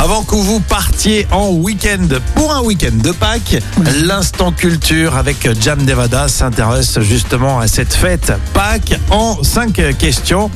Avant 0.00 0.22
que 0.22 0.36
vous 0.36 0.60
partiez 0.60 1.26
en 1.32 1.48
week-end 1.48 2.06
pour 2.36 2.54
un 2.54 2.60
week-end 2.62 2.94
de 3.02 3.10
Pâques, 3.10 3.58
l'instant 4.04 4.52
culture 4.52 5.16
avec 5.16 5.48
Jam 5.60 5.82
Nevada 5.82 6.28
s'intéresse 6.28 7.00
justement 7.00 7.58
à 7.58 7.66
cette 7.66 7.92
fête 7.92 8.32
Pâques 8.54 8.94
en 9.10 9.42
cinq 9.42 9.82
questions. 9.98 10.52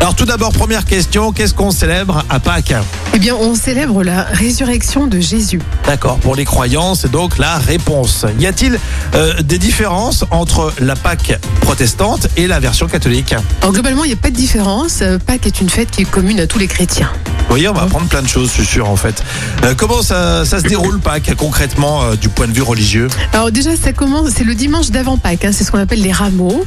Alors 0.00 0.14
tout 0.14 0.24
d'abord, 0.24 0.52
première 0.52 0.84
question, 0.84 1.32
qu'est-ce 1.32 1.52
qu'on 1.52 1.72
célèbre 1.72 2.24
à 2.30 2.38
Pâques? 2.38 2.74
Eh 3.12 3.18
bien, 3.18 3.34
on 3.34 3.56
célèbre 3.56 4.04
la 4.04 4.22
résurrection 4.22 5.08
de 5.08 5.18
Jésus. 5.18 5.60
D'accord, 5.84 6.18
pour 6.18 6.36
les 6.36 6.44
croyants, 6.44 6.94
c'est 6.94 7.10
donc 7.10 7.38
la 7.38 7.58
réponse. 7.58 8.24
Y 8.38 8.46
a-t-il 8.46 8.78
euh, 9.14 9.42
des 9.42 9.58
différences 9.58 10.24
entre 10.30 10.72
la 10.80 10.94
Pâques 10.94 11.38
protestante 11.62 12.28
et 12.36 12.46
la 12.46 12.60
version 12.60 12.86
catholique? 12.86 13.34
Alors, 13.62 13.72
globalement, 13.72 14.04
il 14.04 14.08
n'y 14.08 14.14
a 14.14 14.18
pas 14.18 14.30
de 14.30 14.36
différence. 14.36 15.00
Euh, 15.02 15.18
Pâques 15.18 15.46
est 15.46 15.60
une 15.60 15.70
fête 15.70 15.90
qui 15.90 16.02
est 16.02 16.10
commune 16.10 16.38
à 16.40 16.46
tous 16.46 16.58
les 16.58 16.68
chrétiens. 16.68 17.10
Vous 17.38 17.52
voyez, 17.52 17.68
on 17.68 17.74
va 17.74 17.82
apprendre 17.82 18.06
plein 18.06 18.22
de 18.22 18.28
choses, 18.28 18.50
je 18.56 18.62
suis 18.62 18.75
sûr, 18.76 18.90
en 18.90 18.96
fait. 18.96 19.22
Euh, 19.64 19.74
comment 19.74 20.02
ça, 20.02 20.44
ça 20.44 20.58
se 20.58 20.64
déroule 20.64 21.00
Pâques 21.00 21.34
concrètement 21.38 22.02
euh, 22.02 22.14
du 22.16 22.28
point 22.28 22.46
de 22.46 22.52
vue 22.52 22.60
religieux 22.60 23.08
Alors, 23.32 23.50
déjà, 23.50 23.74
ça 23.74 23.94
commence, 23.94 24.28
c'est 24.36 24.44
le 24.44 24.54
dimanche 24.54 24.90
d'avant 24.90 25.16
Pâques. 25.16 25.46
hein, 25.46 25.50
c'est 25.50 25.64
ce 25.64 25.70
qu'on 25.70 25.78
appelle 25.78 26.02
les 26.02 26.12
rameaux. 26.12 26.66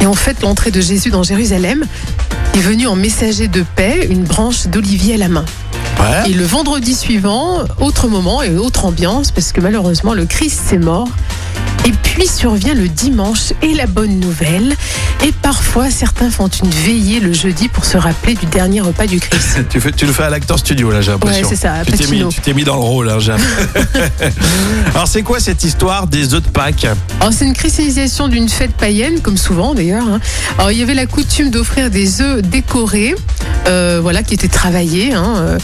Et 0.00 0.06
on 0.06 0.14
fête 0.14 0.42
l'entrée 0.42 0.70
de 0.70 0.80
Jésus 0.80 1.10
dans 1.10 1.24
Jérusalem. 1.24 1.84
Est 2.54 2.60
venu 2.60 2.86
en 2.86 2.94
messager 2.94 3.48
de 3.48 3.64
paix, 3.74 4.06
une 4.08 4.22
branche 4.22 4.68
d'olivier 4.68 5.14
à 5.14 5.16
la 5.16 5.28
main. 5.28 5.44
Ouais. 5.98 6.30
Et 6.30 6.34
le 6.34 6.44
vendredi 6.44 6.94
suivant, 6.94 7.64
autre 7.80 8.06
moment 8.06 8.40
et 8.44 8.56
autre 8.56 8.84
ambiance, 8.84 9.32
parce 9.32 9.50
que 9.50 9.60
malheureusement, 9.60 10.14
le 10.14 10.24
Christ 10.24 10.60
s'est 10.68 10.78
mort. 10.78 11.08
Puis 12.18 12.26
survient 12.26 12.74
le 12.74 12.88
dimanche 12.88 13.52
et 13.62 13.74
la 13.74 13.86
bonne 13.86 14.18
nouvelle. 14.18 14.74
Et 15.24 15.30
parfois, 15.30 15.88
certains 15.88 16.30
font 16.30 16.48
une 16.48 16.68
veillée 16.70 17.20
le 17.20 17.32
jeudi 17.32 17.68
pour 17.68 17.84
se 17.84 17.96
rappeler 17.96 18.34
du 18.34 18.46
dernier 18.46 18.80
repas 18.80 19.06
du 19.06 19.20
Christ. 19.20 19.60
Tu, 19.70 19.80
fais, 19.80 19.92
tu 19.92 20.04
le 20.04 20.12
fais 20.12 20.24
à 20.24 20.30
l'acteur 20.30 20.58
studio, 20.58 20.90
là, 20.90 21.00
j'ai 21.00 21.12
l'impression. 21.12 21.42
Ouais, 21.44 21.48
c'est 21.48 21.60
ça, 21.60 21.74
Tu 21.86 21.92
t'es 21.92 21.98
mis, 21.98 22.10
Pacino. 22.10 22.28
tu 22.30 22.40
t'es 22.40 22.54
mis 22.54 22.64
dans 22.64 22.74
le 22.74 22.80
rôle, 22.82 23.08
hein, 23.08 23.20
Jeanne. 23.20 23.40
Alors, 24.94 25.06
c'est 25.06 25.22
quoi 25.22 25.38
cette 25.38 25.62
histoire 25.62 26.08
des 26.08 26.34
œufs 26.34 26.42
de 26.42 26.48
Pâques? 26.48 26.86
Alors, 27.20 27.32
c'est 27.32 27.44
une 27.44 27.52
christianisation 27.54 28.26
d'une 28.26 28.48
fête 28.48 28.72
païenne, 28.72 29.20
comme 29.20 29.36
souvent 29.36 29.74
d'ailleurs. 29.74 30.08
hein. 30.08 30.20
Alors, 30.58 30.72
il 30.72 30.78
y 30.78 30.82
avait 30.82 30.94
la 30.94 31.06
coutume 31.06 31.50
d'offrir 31.50 31.88
des 31.90 32.20
œufs 32.20 32.42
décorés, 32.42 33.14
euh, 33.68 34.00
voilà, 34.02 34.24
qui 34.24 34.34
étaient 34.34 34.48
travaillés, 34.48 35.14
hein, 35.14 35.34
euh, 35.36 35.58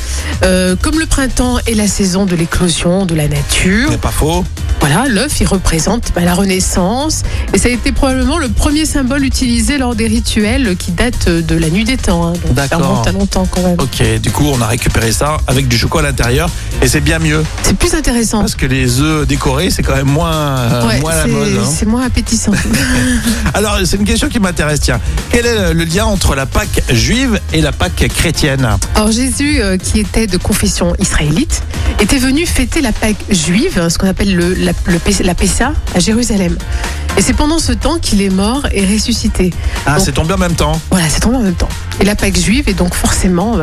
euh, 0.45 0.77
comme 0.81 1.01
le 1.01 1.07
printemps 1.07 1.59
et 1.67 1.75
la 1.75 1.89
saison 1.89 2.27
de 2.27 2.37
l'éclosion 2.37 3.07
de 3.07 3.15
la 3.17 3.27
nature. 3.27 3.89
C'est 3.91 4.01
pas 4.01 4.11
faux 4.11 4.45
Voilà, 4.87 5.09
l'œuf, 5.09 5.41
il 5.41 5.47
représente 5.47 6.13
bah, 6.15 6.21
la 6.27 6.35
Renaissance. 6.35 7.23
Et 7.55 7.59
ça 7.59 7.69
a 7.69 7.73
été 7.73 7.91
probablement 7.91 8.37
le 8.37 8.51
premier 8.51 8.85
symbole 8.85 9.25
utilisé 9.25 9.79
lors 9.79 9.95
des 9.95 10.07
rituels 10.07 10.77
qui 10.77 10.93
datent 10.93 11.31
de 11.31 11.55
la 11.57 11.71
nuit 11.71 11.85
des 11.85 11.97
temps. 11.97 12.27
hein. 12.29 12.33
Donc, 12.55 12.69
ça 12.69 12.77
remonte 12.77 13.07
à 13.07 13.13
longtemps 13.13 13.47
quand 13.51 13.63
même. 13.63 13.77
Ok, 13.81 14.03
du 14.21 14.31
coup, 14.31 14.45
on 14.53 14.61
a 14.61 14.67
récupéré 14.67 15.11
ça 15.11 15.39
avec 15.47 15.69
du 15.69 15.79
chocolat 15.79 16.09
à 16.09 16.11
l'intérieur 16.11 16.51
et 16.83 16.89
c'est 16.89 17.01
bien 17.01 17.19
mieux 17.19 17.43
C'est 17.63 17.79
plus 17.79 17.95
intéressant. 17.95 18.41
parce 18.41 18.57
que 18.57 18.67
les 18.67 19.01
œufs 19.01 19.27
décorés, 19.27 19.71
c'est 19.71 19.83
quand 19.83 19.97
même 19.97 20.05
moins, 20.11 20.35
euh, 20.35 20.87
Ouais, 20.87 21.01
moins 21.01 21.15
la 21.15 21.23
c'est- 21.23 21.29
mode. 21.29 21.49
hein. 21.63 21.67
c'est 21.75 21.87
moins 21.87 22.03
appétissant. 22.05 22.53
Alors, 23.55 23.79
c'est 23.87 23.97
une 23.97 24.05
question 24.05 24.29
qui 24.29 24.39
m'intéresse. 24.39 24.81
Tiens, 24.81 25.01
quel 25.31 25.47
est 25.47 25.73
le 25.73 25.85
lien 25.85 26.05
entre 26.05 26.35
la 26.35 26.45
Pâque 26.45 26.83
juive 26.91 27.41
et 27.55 27.63
la 27.63 27.73
Pâque 27.73 28.07
chrétienne? 28.15 28.69
Alors 28.95 29.11
Jésus, 29.11 29.63
euh, 29.63 29.79
qui 29.79 30.01
était 30.01 30.27
de 30.27 30.37
confession 30.37 30.93
israélite, 30.99 31.63
était 32.05 32.19
venu 32.19 32.45
fêter 32.45 32.83
la 32.83 32.93
Pâque 32.93 33.25
juive, 33.31 33.89
ce 33.89 33.97
qu'on 33.99 34.09
appelle 34.09 34.35
le, 34.37 34.53
la, 34.55 34.73
le 34.87 35.01
la 35.25 35.35
Pessa, 35.35 35.73
à 35.95 35.99
Jérusalem. 35.99 36.57
Et 37.17 37.23
c'est 37.23 37.33
pendant 37.33 37.59
ce 37.59 37.73
temps 37.73 37.99
qu'il 37.99 38.21
est 38.21 38.29
mort 38.29 38.67
et 38.73 38.85
ressuscité. 38.85 39.53
Ah, 39.87 39.99
c'est 39.99 40.13
tombé 40.13 40.35
en 40.35 40.39
même 40.39 40.55
temps. 40.55 40.79
Voilà, 40.91 41.09
c'est 41.09 41.21
tombé 41.21 41.37
en 41.37 41.43
même 41.43 41.55
temps. 41.55 41.69
Et 42.01 42.05
la 42.05 42.15
Pâque 42.15 42.37
juive 42.39 42.69
est 42.69 42.75
donc 42.75 42.93
forcément 42.95 43.57
euh, 43.59 43.63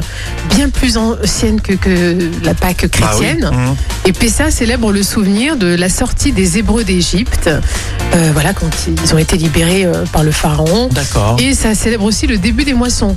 bien 0.55 0.69
plus 0.69 0.97
ancienne 0.97 1.61
que, 1.61 1.73
que 1.73 2.17
la 2.43 2.53
Pâque 2.55 2.87
Bah 2.99 3.11
oui. 3.13 3.25
chrétienne. 3.25 3.49
Mhm. 3.53 3.75
Et 4.05 4.13
Pessa 4.13 4.49
célèbre 4.49 4.91
le 4.91 5.03
souvenir 5.03 5.55
de 5.57 5.67
la 5.67 5.89
sortie 5.89 6.31
des 6.31 6.57
Hébreux 6.57 6.83
d'Égypte, 6.83 7.47
euh, 8.15 8.29
voilà, 8.33 8.53
quand 8.53 8.69
ils 9.05 9.13
ont 9.13 9.17
été 9.19 9.37
libérés 9.37 9.85
euh, 9.85 10.05
par 10.11 10.23
le 10.23 10.31
Pharaon. 10.31 10.87
D'accord. 10.91 11.35
Et 11.39 11.53
ça 11.53 11.75
célèbre 11.75 12.05
aussi 12.05 12.25
le 12.25 12.37
début 12.37 12.63
des 12.63 12.73
moissons. 12.73 13.15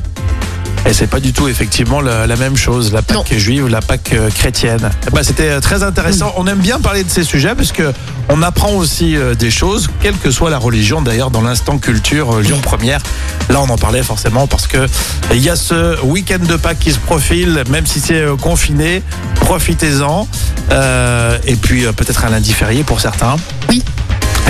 Et 0.86 0.92
c'est 0.92 1.06
pas 1.06 1.20
du 1.20 1.32
tout 1.32 1.48
effectivement 1.48 2.00
la, 2.00 2.26
la 2.26 2.36
même 2.36 2.56
chose, 2.56 2.92
la 2.92 3.00
Pâque 3.00 3.32
juive, 3.32 3.68
la 3.68 3.80
Pâque 3.80 4.12
euh, 4.12 4.28
chrétienne. 4.30 4.90
Ben, 5.12 5.22
C'était 5.22 5.48
euh, 5.48 5.60
très 5.60 5.82
intéressant. 5.82 6.34
On 6.36 6.46
aime 6.46 6.58
bien 6.58 6.78
parler 6.78 7.04
de 7.04 7.10
ces 7.10 7.24
sujets 7.24 7.54
parce 7.54 7.72
que 7.72 7.92
on 8.28 8.42
apprend 8.42 8.72
aussi 8.72 9.16
euh, 9.16 9.34
des 9.34 9.50
choses, 9.50 9.88
quelle 10.02 10.16
que 10.16 10.30
soit 10.30 10.50
la 10.50 10.58
religion. 10.58 11.00
D'ailleurs, 11.00 11.30
dans 11.30 11.40
l'instant 11.40 11.78
culture 11.78 12.38
Lyon 12.40 12.58
Première, 12.62 13.00
là 13.48 13.60
on 13.62 13.68
en 13.70 13.78
parlait 13.78 14.02
forcément 14.02 14.46
parce 14.46 14.66
que 14.66 14.86
il 15.32 15.40
y 15.42 15.48
a 15.48 15.56
ce 15.56 16.00
week-end 16.02 16.44
de 16.46 16.56
Pâques 16.56 16.80
qui 16.80 16.92
se 16.92 16.98
profile, 16.98 17.64
même 17.70 17.86
si 17.86 18.00
c'est 18.00 18.24
confiné, 18.42 19.02
profitez-en. 19.36 20.28
Euh, 20.70 21.38
et 21.46 21.56
puis 21.56 21.84
peut-être 21.96 22.24
un 22.24 22.30
lundi 22.30 22.52
férié 22.52 22.82
pour 22.84 23.00
certains. 23.00 23.36
Oui. 23.68 23.82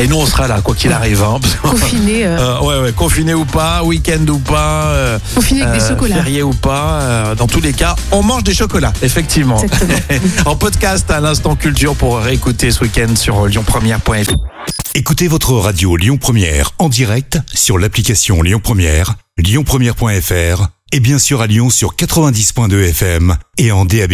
Et 0.00 0.09
nous 0.09 0.16
on 0.16 0.27
sera 0.27 0.49
là 0.49 0.60
quoi 0.60 0.75
qu'il 0.75 0.93
arrive. 0.93 1.22
hein, 1.22 1.38
Confinés, 1.62 2.27
euh, 2.27 2.37
Euh, 2.44 2.60
ouais, 2.60 2.81
ouais, 2.82 2.93
confiné 2.93 3.32
ou 3.32 3.44
pas, 3.44 3.82
week-end 3.84 4.27
ou 4.28 4.38
pas. 4.38 4.87
euh, 4.88 5.19
confinés 5.34 5.62
avec 5.62 5.78
des 5.78 5.84
euh, 5.84 5.88
chocolats. 5.88 6.16
Férié 6.16 6.43
ou 6.43 6.50
pas, 6.53 7.00
euh, 7.00 7.34
dans 7.34 7.47
tous 7.47 7.60
les 7.60 7.72
cas, 7.72 7.94
on 8.10 8.22
mange 8.22 8.43
des 8.44 8.55
chocolats, 8.55 8.93
effectivement. 9.03 9.62
En 10.47 10.56
podcast 10.56 11.10
à 11.10 11.21
l'instant 11.21 11.55
culture 11.56 11.94
pour 11.94 12.19
réécouter 12.19 12.71
ce 12.71 12.81
week-end 12.81 13.15
sur 13.16 13.47
lyonpremière.fr. 13.47 14.34
Écoutez 14.94 15.28
votre 15.28 15.53
radio 15.55 15.97
Lyon 15.97 16.16
Première 16.19 16.72
en 16.78 16.88
direct 16.88 17.38
sur 17.53 17.78
l'application 17.78 18.43
Lyon 18.43 18.61
Première, 18.62 19.15
lyonpremière.fr 19.38 20.66
et 20.93 21.00
bien 21.00 21.19
sûr 21.19 21.41
à 21.41 21.47
Lyon 21.47 21.71
sur 21.71 21.94
90.2 21.97 22.88
FM 22.91 23.37
et 23.59 23.72
en 23.72 23.84
DAB+. 23.84 24.12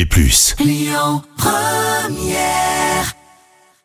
Lyon 0.61 1.23
Première 1.37 2.70